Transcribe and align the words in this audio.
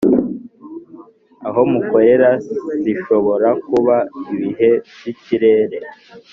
aho 1.47 1.61
mukorera 1.71 2.29
zishobora 2.83 3.49
kuba 3.69 3.97
ibihe 4.33 4.71
by 4.99 5.05
ikirere 5.11 5.77